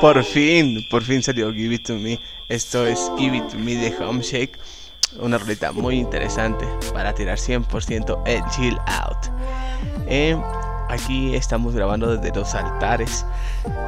Por 0.01 0.23
fin, 0.23 0.87
por 0.89 1.03
fin 1.03 1.21
salió 1.21 1.51
Give 1.51 1.75
It 1.75 1.87
To 1.87 1.95
Me. 1.95 2.19
Esto 2.47 2.87
es 2.87 3.11
Give 3.17 3.35
It 3.35 3.49
To 3.49 3.57
Me 3.57 3.75
de 3.75 3.93
Homeshake. 3.97 4.57
Una 5.19 5.37
roleta 5.37 5.73
muy 5.73 5.97
interesante 5.99 6.65
para 6.93 7.13
tirar 7.13 7.37
100% 7.37 8.21
el 8.25 8.41
chill 8.51 8.77
out. 8.87 9.17
Eh, 10.07 10.41
aquí 10.87 11.35
estamos 11.35 11.75
grabando 11.75 12.15
desde 12.15 12.33
los 12.33 12.55
altares 12.55 13.25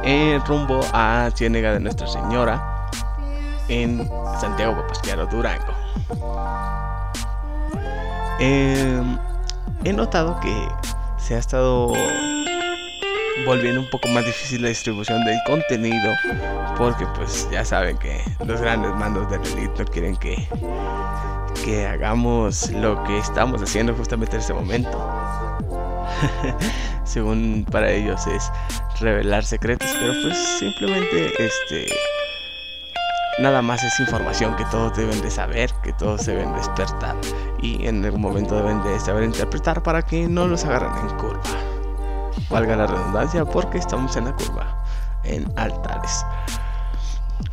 en 0.04 0.44
rumbo 0.44 0.80
a 0.92 1.30
Ciénega 1.34 1.72
de 1.72 1.80
Nuestra 1.80 2.06
Señora 2.06 2.90
en 3.68 4.06
Santiago 4.38 4.76
Papasquiaro, 4.76 5.26
Durango. 5.28 6.61
Eh, 8.44 9.00
he 9.84 9.92
notado 9.92 10.40
que 10.40 10.52
se 11.16 11.36
ha 11.36 11.38
estado 11.38 11.92
volviendo 13.46 13.80
un 13.80 13.88
poco 13.88 14.08
más 14.08 14.24
difícil 14.24 14.62
la 14.62 14.68
distribución 14.68 15.24
del 15.24 15.38
contenido 15.46 16.12
porque 16.76 17.06
pues 17.14 17.48
ya 17.52 17.64
saben 17.64 17.96
que 17.98 18.20
los 18.44 18.60
grandes 18.60 18.92
mandos 18.96 19.30
del 19.30 19.42
elite 19.46 19.84
no 19.84 19.84
quieren 19.84 20.16
que 20.16 20.48
que 21.64 21.86
hagamos 21.86 22.72
lo 22.72 23.04
que 23.04 23.16
estamos 23.18 23.62
haciendo 23.62 23.94
justamente 23.94 24.34
en 24.34 24.40
este 24.40 24.54
momento. 24.54 25.08
Según 27.04 27.64
para 27.70 27.92
ellos 27.92 28.26
es 28.26 28.50
revelar 28.98 29.44
secretos 29.44 29.88
pero 30.00 30.14
pues 30.20 30.36
simplemente 30.58 31.32
este 31.38 31.86
nada 33.38 33.62
más 33.62 33.84
es 33.84 34.00
información 34.00 34.56
que 34.56 34.64
todos 34.64 34.96
deben 34.96 35.22
de 35.22 35.30
saber 35.30 35.70
que 35.84 35.92
todos 35.92 36.26
deben 36.26 36.52
despertar 36.54 37.14
y 37.62 37.86
en 37.86 38.04
algún 38.04 38.20
momento 38.20 38.56
deben 38.56 38.82
de 38.82 39.00
saber 39.00 39.24
interpretar 39.24 39.82
para 39.82 40.02
que 40.02 40.28
no 40.28 40.46
los 40.46 40.64
agarren 40.64 40.92
en 41.08 41.16
curva 41.16 41.40
valga 42.52 42.76
la 42.76 42.86
redundancia, 42.86 43.44
porque 43.44 43.78
estamos 43.78 44.16
en 44.16 44.26
la 44.26 44.36
curva, 44.36 44.84
en 45.24 45.50
altares. 45.56 46.24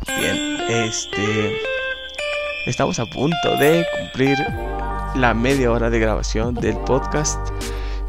Bien, 0.06 0.58
este. 0.68 1.56
Estamos 2.66 2.98
a 3.00 3.06
punto 3.06 3.56
de 3.58 3.84
cumplir 3.98 4.36
la 5.14 5.32
media 5.32 5.72
hora 5.72 5.88
de 5.90 5.98
grabación 5.98 6.54
del 6.54 6.76
podcast. 6.78 7.40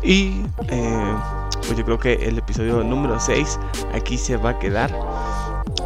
Y 0.03 0.43
eh, 0.67 1.15
pues 1.65 1.77
yo 1.77 1.85
creo 1.85 1.99
que 1.99 2.13
el 2.13 2.37
episodio 2.39 2.83
número 2.83 3.19
6 3.19 3.59
aquí 3.93 4.17
se 4.17 4.35
va 4.37 4.51
a 4.51 4.59
quedar. 4.59 4.91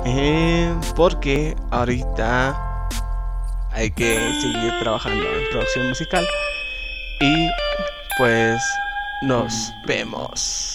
eh, 0.05 0.73
porque 0.95 1.55
ahorita 1.71 2.74
hay 3.75 3.91
que 3.91 4.15
seguir 4.41 4.73
trabajando 4.79 5.23
en 5.23 5.49
producción 5.51 5.89
musical. 5.89 6.25
Y 7.19 7.49
pues 8.17 8.61
nos 9.21 9.71
vemos. 9.85 10.74